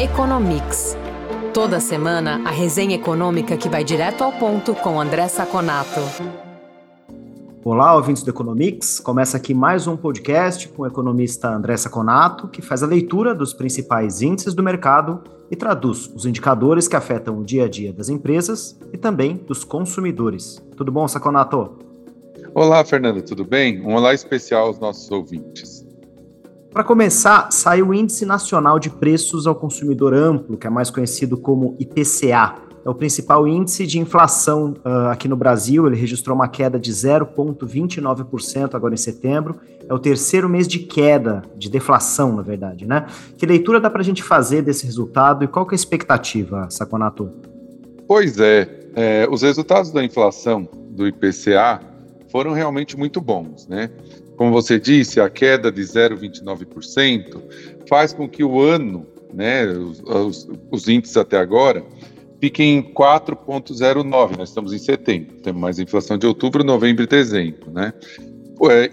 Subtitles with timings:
[0.00, 0.96] Economics.
[1.52, 6.00] Toda semana, a resenha econômica que vai direto ao ponto com André Saconato.
[7.62, 8.98] Olá, ouvintes do Economics.
[8.98, 13.52] Começa aqui mais um podcast com o economista André Saconato, que faz a leitura dos
[13.52, 18.08] principais índices do mercado e traduz os indicadores que afetam o dia a dia das
[18.08, 20.62] empresas e também dos consumidores.
[20.78, 21.76] Tudo bom, Saconato?
[22.54, 23.82] Olá, Fernando, tudo bem?
[23.82, 25.79] Um olá especial aos nossos ouvintes.
[26.72, 31.36] Para começar, saiu o Índice Nacional de Preços ao Consumidor Amplo, que é mais conhecido
[31.36, 32.54] como IPCA.
[32.84, 35.86] É o principal índice de inflação uh, aqui no Brasil.
[35.86, 39.56] Ele registrou uma queda de 0,29% agora em setembro.
[39.88, 43.04] É o terceiro mês de queda, de deflação, na verdade, né?
[43.36, 46.70] Que leitura dá para a gente fazer desse resultado e qual que é a expectativa,
[46.70, 47.32] Saconato?
[48.06, 51.80] Pois é, é, os resultados da inflação do IPCA
[52.30, 53.90] foram realmente muito bons, né?
[54.40, 57.42] Como você disse, a queda de 0,29%
[57.86, 61.84] faz com que o ano, né, os, os, índices até agora,
[62.40, 64.38] fiquem em 4,09.
[64.38, 67.92] Nós estamos em setembro, temos mais inflação de outubro, novembro e dezembro, né?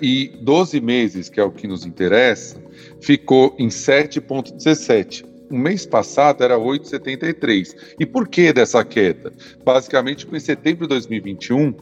[0.02, 2.62] E 12 meses, que é o que nos interessa,
[3.00, 7.76] ficou em 7,17 o mês passado era 8,73.
[8.00, 9.32] E por que dessa queda?
[9.64, 11.76] Basicamente, porque em setembro de 2021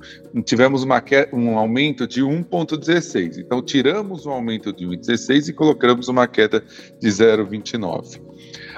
[0.43, 3.39] tivemos uma queda, um aumento de 1,16.
[3.39, 6.63] Então, tiramos um aumento de 1,16 e colocamos uma queda
[6.99, 8.21] de 0,29.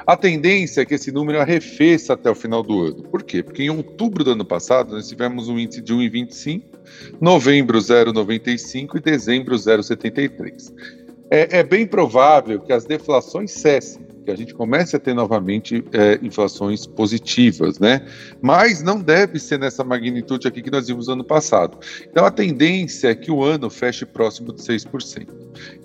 [0.06, 3.04] A tendência é que esse número arrefeça até o final do ano.
[3.04, 3.44] Por quê?
[3.44, 6.64] Porque em outubro do ano passado nós tivemos um índice de 1,25,
[7.20, 10.74] novembro 0,95 e dezembro 0,73.
[11.30, 15.86] É, é bem provável que as deflações cessem que a gente comece a ter novamente
[15.94, 18.06] é, inflações positivas, né?
[18.42, 21.78] Mas não deve ser nessa magnitude aqui que nós vimos no ano passado.
[22.12, 25.28] Então a tendência é que o ano feche próximo de 6%.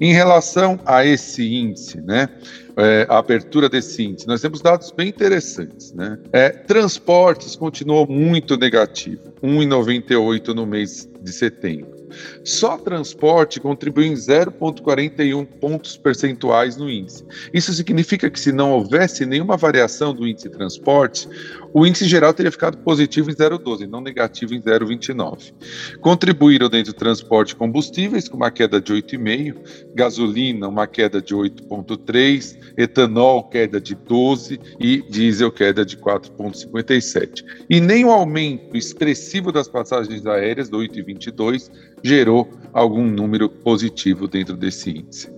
[0.00, 2.28] Em relação a esse índice, né?
[2.76, 5.92] É, a abertura desse índice, nós temos dados bem interessantes.
[5.92, 6.18] Né?
[6.32, 12.02] É, transportes continuou muito negativo, 1,98 no mês de setembro.
[12.45, 17.24] Só transporte contribui em 0,41 pontos percentuais no índice.
[17.52, 21.28] Isso significa que, se não houvesse nenhuma variação do índice transporte,
[21.74, 25.52] o índice geral teria ficado positivo em 0,12, não negativo em 0,29.
[26.00, 32.58] Contribuíram dentro do transporte combustíveis, com uma queda de 8,5%, gasolina, uma queda de 8,3%,
[32.77, 37.44] etanol, queda de 12% e diesel, queda de 4,57%.
[37.70, 41.70] E nem o aumento expressivo das passagens aéreas, do 8,22%,
[42.02, 45.30] gerou algum número positivo dentro desse índice.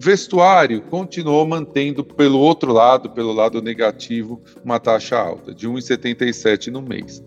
[0.00, 6.80] Vestuário continuou mantendo, pelo outro lado, pelo lado negativo, uma taxa alta, de 1,77 no
[6.80, 7.22] mês.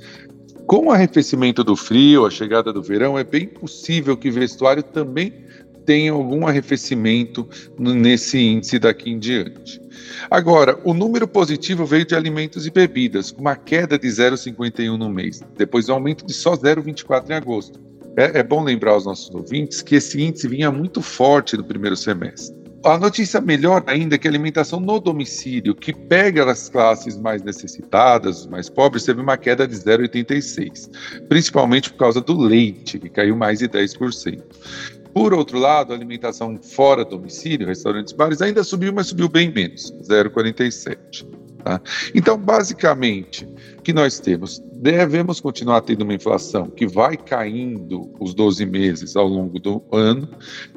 [0.65, 5.33] Com o arrefecimento do frio, a chegada do verão, é bem possível que vestuário também
[5.85, 7.45] tenha algum arrefecimento
[7.77, 9.81] nesse índice daqui em diante.
[10.29, 15.09] Agora, o número positivo veio de alimentos e bebidas, com uma queda de 0,51 no
[15.09, 17.79] mês, depois um aumento de só 0,24 em agosto.
[18.15, 21.97] É, é bom lembrar aos nossos ouvintes que esse índice vinha muito forte no primeiro
[21.97, 22.60] semestre.
[22.83, 27.43] A notícia melhor ainda é que a alimentação no domicílio, que pega as classes mais
[27.43, 30.89] necessitadas, mais pobres, teve uma queda de 0,86,
[31.29, 34.41] principalmente por causa do leite, que caiu mais de 10%.
[35.13, 39.93] Por outro lado, a alimentação fora domicílio, restaurantes, bares, ainda subiu, mas subiu bem menos,
[40.01, 41.40] 0,47.
[41.63, 41.81] Tá?
[42.15, 44.59] Então, basicamente, o que nós temos?
[44.73, 50.27] Devemos continuar tendo uma inflação que vai caindo os 12 meses ao longo do ano,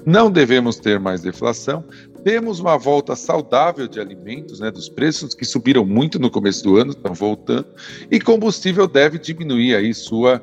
[0.04, 1.84] não devemos ter mais deflação,
[2.22, 6.76] temos uma volta saudável de alimentos, né, dos preços que subiram muito no começo do
[6.76, 7.66] ano, estão voltando,
[8.10, 10.42] e combustível deve diminuir aí sua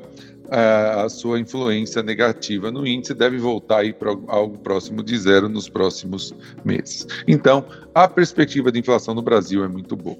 [0.51, 5.69] a sua influência negativa no índice deve voltar aí para algo próximo de zero nos
[5.69, 6.33] próximos
[6.65, 7.07] meses.
[7.25, 10.17] Então, a perspectiva de inflação no Brasil é muito boa.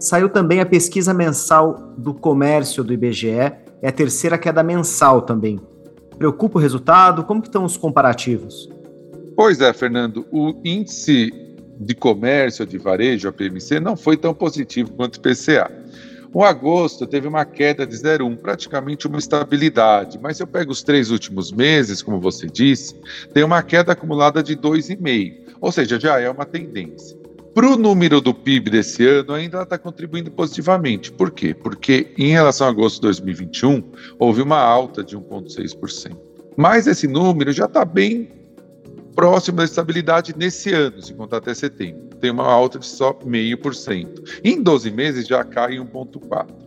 [0.00, 5.60] Saiu também a pesquisa mensal do comércio do IBGE, é a terceira queda mensal também.
[6.18, 7.22] Preocupa o resultado?
[7.22, 8.68] Como estão os comparativos?
[9.36, 11.32] Pois é, Fernando, o índice
[11.78, 15.70] de comércio de varejo, a PMC, não foi tão positivo quanto o PCA.
[16.34, 20.82] O agosto teve uma queda de 0,1, praticamente uma estabilidade, mas se eu pego os
[20.82, 22.96] três últimos meses, como você disse,
[23.32, 27.16] tem uma queda acumulada de 2,5, ou seja, já é uma tendência.
[27.54, 31.12] Para o número do PIB desse ano, ainda está contribuindo positivamente.
[31.12, 31.54] Por quê?
[31.54, 33.84] Porque em relação a agosto de 2021,
[34.18, 36.16] houve uma alta de 1,6%.
[36.56, 38.28] Mas esse número já está bem
[39.14, 42.08] próximo da estabilidade nesse ano, se contar até setembro.
[42.20, 44.40] Tem uma alta de só 0,5%.
[44.44, 46.64] Em 12 meses já cai 1,4%.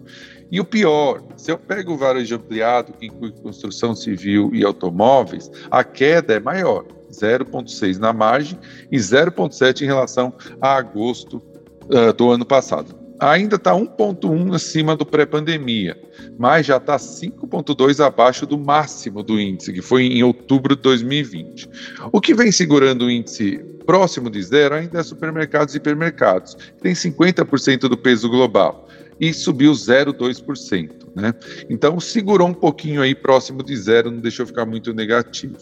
[0.49, 5.51] E o pior, se eu pego o varejo ampliado, que inclui construção civil e automóveis,
[5.69, 8.57] a queda é maior, 0,6 na margem
[8.89, 11.41] e 0,7 em relação a agosto
[11.85, 12.96] uh, do ano passado.
[13.19, 15.97] Ainda está 1,1 acima do pré-pandemia,
[16.37, 21.69] mas já está 5,2 abaixo do máximo do índice, que foi em outubro de 2020.
[22.11, 26.81] O que vem segurando o índice próximo de zero ainda é supermercados e hipermercados, que
[26.81, 28.87] tem 50% do peso global
[29.19, 31.07] e subiu 0,2%.
[31.15, 31.33] Né?
[31.69, 35.57] Então segurou um pouquinho aí próximo de zero, não deixou ficar muito negativo.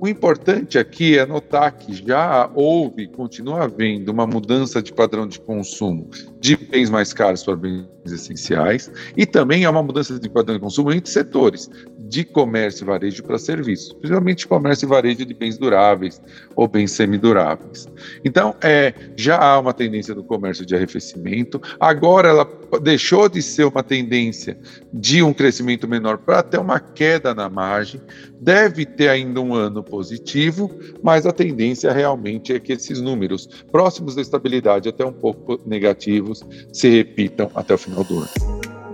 [0.00, 5.40] O importante aqui é notar que já houve, continua havendo uma mudança de padrão de
[5.40, 6.08] consumo
[6.40, 10.60] de bens mais caros para bens essenciais e também há uma mudança de padrão de
[10.60, 11.68] consumo entre setores,
[11.98, 16.20] de comércio e varejo para serviços, principalmente comércio e varejo de bens duráveis
[16.54, 17.88] ou bens semiduráveis.
[18.24, 22.48] Então, é, já há uma tendência no comércio de arrefecimento, agora ela
[22.82, 24.58] deixou de ser uma tendência
[24.92, 28.00] de um crescimento menor para até uma queda na margem,
[28.40, 30.70] deve ter ainda um ano positivo,
[31.02, 35.60] mas a tendência realmente é que esses números próximos da estabilidade, até um pouco
[36.72, 38.28] se repitam até o final do ano.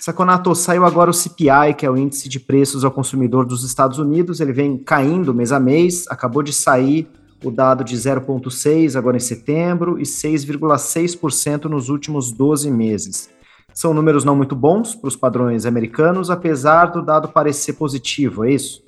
[0.03, 3.99] Saconato, saiu agora o CPI, que é o índice de preços ao consumidor dos Estados
[3.99, 4.41] Unidos.
[4.41, 7.07] Ele vem caindo mês a mês, acabou de sair
[7.41, 13.29] o dado de 0,6% agora em setembro e 6,6% nos últimos 12 meses.
[13.73, 18.51] São números não muito bons para os padrões americanos, apesar do dado parecer positivo, é
[18.51, 18.83] isso?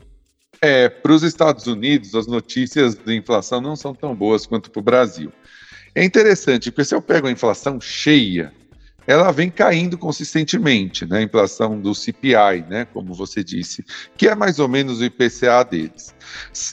[0.62, 4.82] É, para os Estados Unidos, as notícias de inflação não são tão boas quanto para
[4.82, 5.32] o Brasil.
[5.96, 8.52] É interessante, porque se eu pego a inflação cheia,
[9.08, 11.20] ela vem caindo consistentemente, né?
[11.20, 12.86] A inflação do CPI, né?
[12.86, 13.84] Como você disse,
[14.18, 16.14] que é mais ou menos o IPCA deles.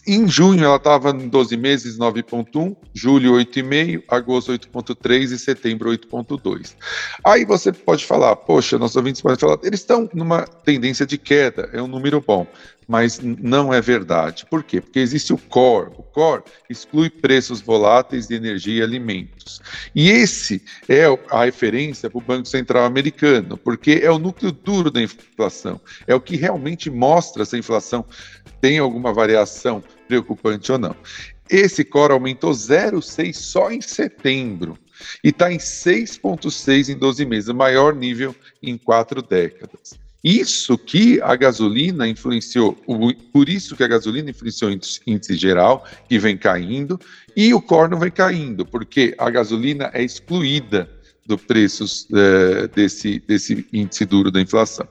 [0.07, 6.75] Em junho ela estava em 12 meses 9,1, julho 8,5, agosto 8,3 e setembro 8,2.
[7.25, 11.69] Aí você pode falar, poxa, nossos ouvintes podem falar, eles estão numa tendência de queda,
[11.73, 12.47] é um número bom
[12.93, 14.45] mas não é verdade.
[14.45, 14.79] Por quê?
[14.79, 15.93] Porque existe o core.
[15.97, 19.63] O core exclui preços voláteis de energia e alimentos.
[19.95, 24.91] E esse é a referência para o Banco Central americano, porque é o núcleo duro
[24.91, 25.81] da inflação.
[26.07, 28.05] É o que realmente mostra se a inflação
[28.61, 30.95] tem alguma variação preocupante ou não.
[31.49, 34.77] Esse core aumentou 0,6 só em setembro
[35.25, 39.99] e está em 6,6 em 12 meses, o maior nível em quatro décadas.
[40.23, 42.75] Isso que a gasolina influenciou,
[43.33, 44.75] por isso que a gasolina influenciou o
[45.07, 46.99] índice geral, que vem caindo,
[47.37, 50.89] e o corno vem caindo, porque a gasolina é excluída
[51.27, 54.87] do preços é, desse, desse índice duro da inflação.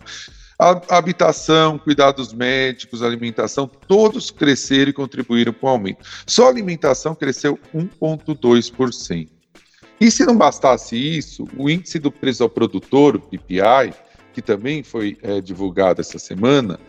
[0.59, 6.05] A habitação, cuidados médicos, alimentação, todos cresceram e contribuíram para o aumento.
[6.27, 9.27] Só a alimentação cresceu 1,2%.
[9.99, 13.93] E se não bastasse isso, o índice do preço ao produtor, o PPI,
[14.33, 16.79] que também foi é, divulgado essa semana,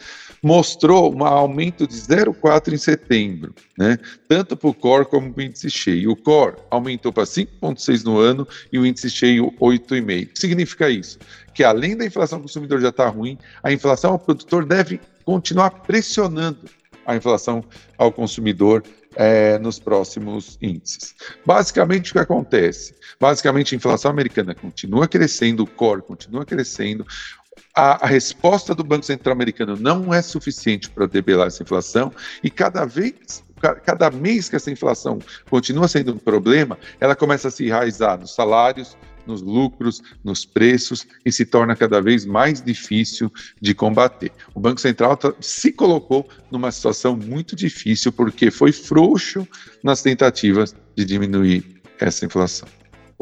[0.43, 3.99] mostrou um aumento de 0,4 em setembro, né?
[4.29, 6.11] tanto para o core como para o índice cheio.
[6.11, 10.25] O core aumentou para 5,6 no ano e o índice cheio 8,5.
[10.25, 11.19] O que significa isso?
[11.55, 15.00] Que além da inflação ao consumidor já estar tá ruim, a inflação ao produtor deve
[15.25, 16.69] continuar pressionando
[17.06, 17.64] a inflação
[17.99, 18.83] ao consumidor
[19.14, 21.14] é, nos próximos índices.
[21.45, 22.95] Basicamente, o que acontece?
[23.21, 27.07] Basicamente, a inflação americana continua crescendo, o core continua crescendo,
[27.75, 32.50] a, a, resposta do Banco Central americano não é suficiente para debelar essa inflação e
[32.50, 33.42] cada vez,
[33.85, 35.18] cada mês que essa inflação
[35.49, 41.06] continua sendo um problema, ela começa a se enraizar nos salários, nos lucros, nos preços
[41.25, 44.32] e se torna cada vez mais difícil de combater.
[44.54, 49.47] O Banco Central tá, se colocou numa situação muito difícil porque foi frouxo
[49.82, 52.68] nas tentativas de diminuir essa inflação.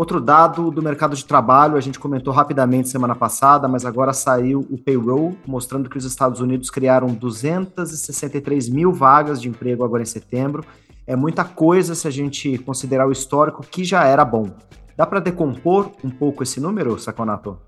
[0.00, 4.66] Outro dado do mercado de trabalho, a gente comentou rapidamente semana passada, mas agora saiu
[4.70, 10.06] o payroll, mostrando que os Estados Unidos criaram 263 mil vagas de emprego agora em
[10.06, 10.64] setembro.
[11.06, 14.48] É muita coisa se a gente considerar o histórico, que já era bom.
[14.96, 17.58] Dá para decompor um pouco esse número, Saconato?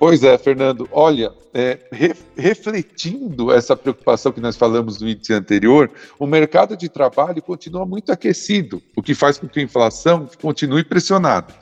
[0.00, 0.88] Pois é, Fernando.
[0.90, 6.88] Olha, é, re, refletindo essa preocupação que nós falamos no índice anterior, o mercado de
[6.88, 11.54] trabalho continua muito aquecido, o que faz com que a inflação continue pressionada.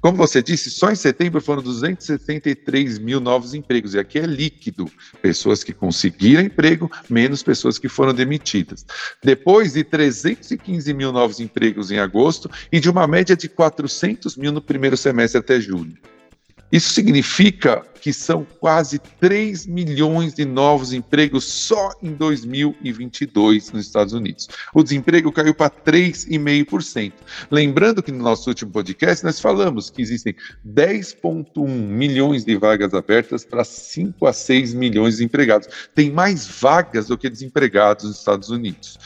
[0.00, 4.90] Como você disse, só em setembro foram 273 mil novos empregos, e aqui é líquido:
[5.20, 8.86] pessoas que conseguiram emprego, menos pessoas que foram demitidas.
[9.22, 14.50] Depois de 315 mil novos empregos em agosto e de uma média de 400 mil
[14.50, 15.94] no primeiro semestre até julho.
[16.72, 24.14] Isso significa que são quase 3 milhões de novos empregos só em 2022 nos Estados
[24.14, 24.48] Unidos.
[24.74, 27.12] O desemprego caiu para 3,5%.
[27.50, 30.34] Lembrando que no nosso último podcast nós falamos que existem
[30.66, 35.68] 10,1 milhões de vagas abertas para 5 a 6 milhões de empregados.
[35.94, 38.98] Tem mais vagas do que desempregados nos Estados Unidos.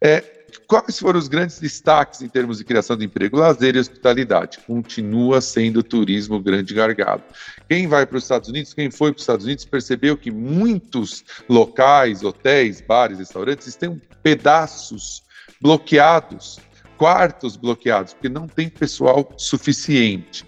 [0.00, 0.35] É,
[0.66, 3.36] Quais foram os grandes destaques em termos de criação de emprego?
[3.36, 4.58] Lazer e hospitalidade.
[4.66, 7.22] Continua sendo o turismo grande gargalo.
[7.68, 11.24] Quem vai para os Estados Unidos, quem foi para os Estados Unidos, percebeu que muitos
[11.48, 15.22] locais, hotéis, bares, restaurantes têm pedaços
[15.60, 16.58] bloqueados,
[16.96, 20.44] quartos bloqueados, porque não tem pessoal suficiente.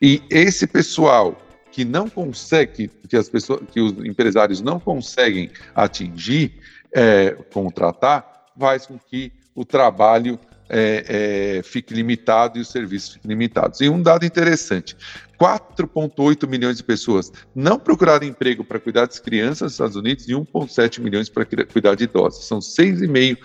[0.00, 1.36] E esse pessoal
[1.70, 6.60] que não consegue, que as pessoas, que os empresários não conseguem atingir,
[6.92, 8.29] é, contratar,
[8.60, 10.38] faz com que o trabalho
[10.68, 13.80] é, é, fique limitado e os serviços fiquem limitados.
[13.80, 14.96] E um dado interessante:
[15.40, 20.32] 4,8 milhões de pessoas não procuraram emprego para cuidar das crianças nos Estados Unidos e
[20.32, 22.46] 1,7 milhões para cuidar de idosos.
[22.46, 23.38] São 6,5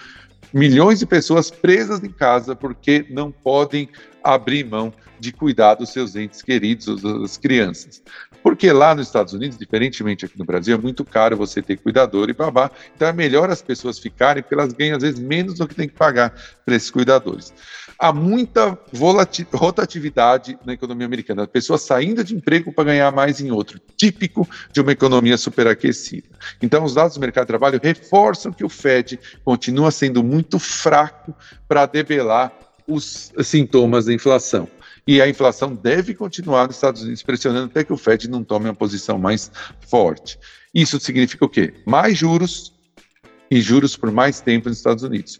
[0.53, 3.89] milhões de pessoas presas em casa porque não podem
[4.25, 8.01] abrir mão de cuidar dos seus entes queridos, das crianças.
[8.43, 12.29] Porque lá nos Estados Unidos, diferentemente aqui no Brasil, é muito caro você ter cuidador
[12.29, 15.67] e babá, então é melhor as pessoas ficarem, porque elas ganham às vezes menos do
[15.67, 16.31] que tem que pagar
[16.63, 17.53] para esses cuidadores.
[17.97, 18.77] Há muita
[19.53, 24.47] rotatividade na economia americana, as pessoas saindo de emprego para ganhar mais em outro, típico
[24.71, 26.27] de uma economia superaquecida.
[26.61, 31.33] Então, os dados do mercado de trabalho reforçam que o Fed continua sendo muito fraco
[31.67, 32.51] para debelar
[32.87, 34.67] os sintomas da inflação.
[35.07, 38.65] E a inflação deve continuar nos Estados Unidos pressionando até que o Fed não tome
[38.65, 39.51] uma posição mais
[39.87, 40.39] forte.
[40.73, 41.73] Isso significa o quê?
[41.85, 42.73] Mais juros
[43.49, 45.39] e juros por mais tempo nos Estados Unidos.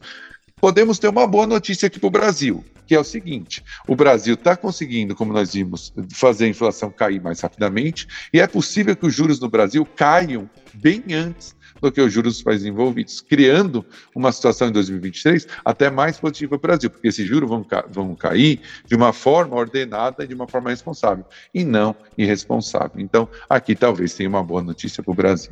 [0.57, 4.35] Podemos ter uma boa notícia aqui para o Brasil, que é o seguinte: o Brasil
[4.35, 9.05] está conseguindo, como nós vimos, fazer a inflação cair mais rapidamente, e é possível que
[9.05, 13.85] os juros no Brasil caiam bem antes do que os juros dos países envolvidos, criando
[14.15, 18.15] uma situação em 2023 até mais positiva para o Brasil, porque esses juros vão, vão
[18.15, 22.99] cair de uma forma ordenada e de uma forma responsável, e não irresponsável.
[22.99, 25.51] Então, aqui talvez tenha uma boa notícia para o Brasil.